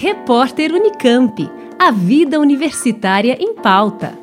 Repórter 0.00 0.70
Unicamp. 0.72 1.50
A 1.76 1.90
vida 1.90 2.38
universitária 2.38 3.36
em 3.40 3.56
pauta. 3.56 4.16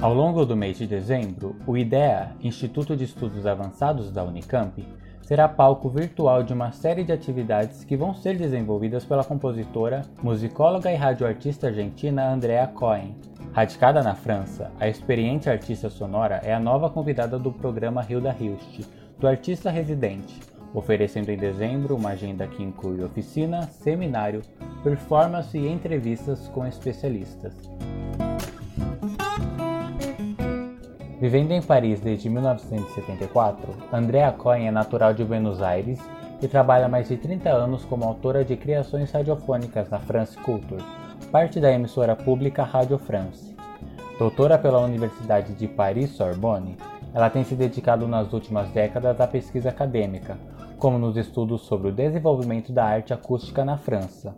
Ao 0.00 0.12
longo 0.12 0.44
do 0.44 0.56
mês 0.56 0.76
de 0.76 0.88
dezembro, 0.88 1.54
o 1.64 1.76
IDEA, 1.76 2.32
Instituto 2.42 2.96
de 2.96 3.04
Estudos 3.04 3.46
Avançados 3.46 4.10
da 4.10 4.24
Unicamp, 4.24 4.84
será 5.22 5.48
palco 5.48 5.88
virtual 5.88 6.42
de 6.42 6.52
uma 6.52 6.72
série 6.72 7.04
de 7.04 7.12
atividades 7.12 7.84
que 7.84 7.96
vão 7.96 8.14
ser 8.14 8.36
desenvolvidas 8.36 9.04
pela 9.04 9.22
compositora, 9.22 10.02
musicóloga 10.20 10.90
e 10.90 10.96
radioartista 10.96 11.68
argentina 11.68 12.32
Andrea 12.32 12.66
Cohen, 12.66 13.14
Radicada 13.58 14.04
na 14.04 14.14
França, 14.14 14.70
a 14.78 14.86
experiente 14.86 15.50
artista 15.50 15.90
sonora 15.90 16.40
é 16.44 16.54
a 16.54 16.60
nova 16.60 16.88
convidada 16.88 17.40
do 17.40 17.50
programa 17.50 18.06
Hilda 18.08 18.32
Hilst, 18.38 18.86
do 19.18 19.26
Artista 19.26 19.68
Residente, 19.68 20.38
oferecendo 20.72 21.28
em 21.30 21.36
dezembro 21.36 21.96
uma 21.96 22.10
agenda 22.10 22.46
que 22.46 22.62
inclui 22.62 23.02
oficina, 23.02 23.62
seminário, 23.62 24.42
performance 24.84 25.58
e 25.58 25.66
entrevistas 25.66 26.46
com 26.54 26.64
especialistas. 26.68 27.52
Vivendo 31.20 31.50
em 31.50 31.60
Paris 31.60 31.98
desde 31.98 32.30
1974, 32.30 33.74
Andrea 33.92 34.30
Cohen 34.30 34.68
é 34.68 34.70
natural 34.70 35.12
de 35.12 35.24
Buenos 35.24 35.60
Aires 35.60 35.98
e 36.40 36.46
trabalha 36.46 36.88
mais 36.88 37.08
de 37.08 37.16
30 37.16 37.50
anos 37.50 37.84
como 37.84 38.04
autora 38.04 38.44
de 38.44 38.56
criações 38.56 39.10
radiofônicas 39.10 39.90
na 39.90 39.98
France 39.98 40.36
Culture, 40.38 40.80
parte 41.28 41.60
da 41.60 41.70
emissora 41.70 42.16
pública 42.16 42.62
Radio 42.62 42.98
France. 42.98 43.54
Doutora 44.18 44.56
pela 44.56 44.80
Universidade 44.80 45.52
de 45.52 45.68
Paris-Sorbonne, 45.68 46.78
ela 47.12 47.28
tem 47.28 47.44
se 47.44 47.54
dedicado 47.54 48.08
nas 48.08 48.32
últimas 48.32 48.70
décadas 48.70 49.20
à 49.20 49.26
pesquisa 49.26 49.68
acadêmica, 49.68 50.38
como 50.78 50.98
nos 50.98 51.18
estudos 51.18 51.62
sobre 51.62 51.88
o 51.88 51.92
desenvolvimento 51.92 52.72
da 52.72 52.84
arte 52.84 53.12
acústica 53.12 53.62
na 53.62 53.76
França. 53.76 54.34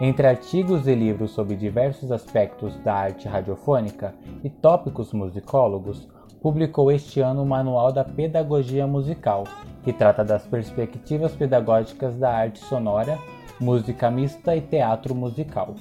Entre 0.00 0.26
artigos 0.26 0.88
e 0.88 0.94
livros 0.94 1.30
sobre 1.30 1.54
diversos 1.54 2.10
aspectos 2.10 2.76
da 2.78 2.94
arte 2.94 3.28
radiofônica 3.28 4.12
e 4.42 4.50
tópicos 4.50 5.12
musicólogos, 5.12 6.08
publicou 6.42 6.90
este 6.90 7.20
ano 7.20 7.44
o 7.44 7.46
Manual 7.46 7.92
da 7.92 8.02
Pedagogia 8.02 8.88
Musical, 8.88 9.44
que 9.84 9.92
trata 9.92 10.24
das 10.24 10.44
perspectivas 10.44 11.32
pedagógicas 11.36 12.16
da 12.16 12.34
arte 12.34 12.58
sonora 12.58 13.18
música 13.60 14.10
mista 14.10 14.54
e 14.54 14.60
teatro 14.60 15.14
musical. 15.14 15.74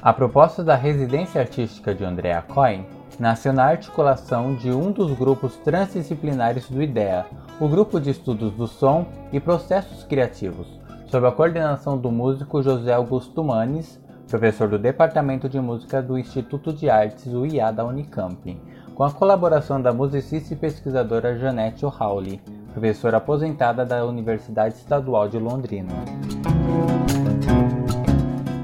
A 0.00 0.12
proposta 0.12 0.62
da 0.62 0.76
residência 0.76 1.40
artística 1.40 1.94
de 1.94 2.04
Andrea 2.04 2.40
Cohen 2.42 2.86
nasceu 3.18 3.52
na 3.52 3.64
articulação 3.64 4.54
de 4.54 4.70
um 4.70 4.92
dos 4.92 5.12
grupos 5.12 5.56
transdisciplinares 5.56 6.70
do 6.70 6.80
IDEA, 6.80 7.26
o 7.60 7.68
Grupo 7.68 8.00
de 8.00 8.10
Estudos 8.10 8.52
do 8.52 8.68
Som 8.68 9.06
e 9.32 9.40
Processos 9.40 10.04
Criativos, 10.04 10.68
sob 11.08 11.26
a 11.26 11.32
coordenação 11.32 11.98
do 11.98 12.12
músico 12.12 12.62
José 12.62 12.92
Augusto 12.92 13.42
Manes, 13.42 14.00
professor 14.28 14.68
do 14.68 14.78
Departamento 14.78 15.48
de 15.48 15.58
Música 15.58 16.00
do 16.00 16.16
Instituto 16.16 16.72
de 16.72 16.88
Artes 16.88 17.26
UIA 17.26 17.72
da 17.72 17.84
Unicamp, 17.84 18.56
com 18.94 19.02
a 19.02 19.10
colaboração 19.10 19.80
da 19.80 19.92
musicista 19.92 20.54
e 20.54 20.56
pesquisadora 20.56 21.36
Janete 21.36 21.84
O'Hawley, 21.84 22.40
professora 22.78 23.16
aposentada 23.16 23.84
da 23.84 24.04
Universidade 24.04 24.76
Estadual 24.76 25.28
de 25.28 25.36
Londrina. 25.36 25.92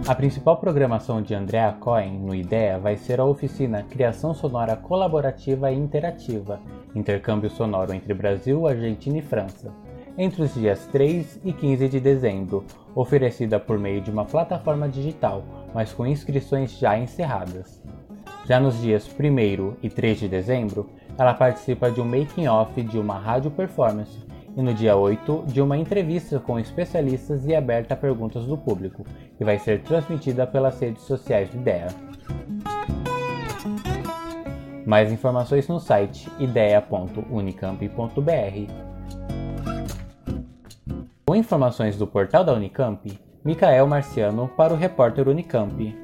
A 0.07 0.15
principal 0.15 0.57
programação 0.59 1.21
de 1.21 1.35
Andrea 1.35 1.73
Cohen 1.81 2.21
no 2.21 2.33
IDEA 2.33 2.79
vai 2.79 2.97
ser 2.97 3.19
a 3.19 3.25
oficina 3.25 3.83
Criação 3.83 4.33
Sonora 4.33 4.77
Colaborativa 4.77 5.73
e 5.73 5.77
Interativa, 5.77 6.61
intercâmbio 6.95 7.51
sonoro 7.51 7.93
entre 7.93 8.15
Brasil, 8.15 8.69
Argentina 8.69 9.19
e 9.19 9.23
França, 9.23 9.73
entre 10.17 10.43
os 10.43 10.55
dias 10.55 10.87
3 10.93 11.41
e 11.45 11.53
15 11.53 11.89
de 11.89 11.99
dezembro, 11.99 12.65
oferecida 12.95 13.59
por 13.59 13.81
meio 13.81 14.01
de 14.01 14.13
uma 14.13 14.25
plataforma 14.25 14.89
digital, 14.89 15.43
mas 15.75 15.93
com 15.93 16.07
inscrições 16.07 16.79
já 16.79 16.97
encerradas. 16.97 17.83
Já 18.47 18.61
nos 18.61 18.81
dias 18.81 19.09
1 19.09 19.77
e 19.83 19.89
3 19.89 20.21
de 20.21 20.29
dezembro, 20.29 20.91
ela 21.17 21.33
participa 21.33 21.91
de 21.91 22.01
um 22.01 22.05
making-off 22.05 22.81
de 22.83 22.99
uma 22.99 23.19
rádio 23.19 23.51
performance 23.51 24.19
e 24.57 24.63
no 24.63 24.75
dia 24.75 24.97
8 24.97 25.45
de 25.47 25.63
uma 25.63 25.77
entrevista 25.77 26.39
com 26.39 26.59
especialistas 26.59 27.47
e 27.47 27.55
aberta 27.55 27.95
a 27.95 27.97
perguntas 27.97 28.45
do 28.45 28.57
público, 28.57 29.05
que 29.37 29.45
vai 29.45 29.59
ser 29.59 29.83
transmitida 29.83 30.47
pelas 30.47 30.79
redes 30.79 31.03
sociais 31.03 31.49
do 31.49 31.57
IDEA. 31.57 31.89
Mais 34.87 35.11
informações 35.11 35.67
no 35.67 35.81
site 35.81 36.31
idea.unicamp.br. 36.39 38.73
Com 41.27 41.35
informações 41.35 41.97
do 41.97 42.07
portal 42.07 42.45
da 42.45 42.53
Unicamp, 42.53 43.19
Micael 43.43 43.87
Marciano 43.87 44.49
para 44.49 44.75
o 44.75 44.77
repórter 44.77 45.27
Unicamp. 45.27 46.04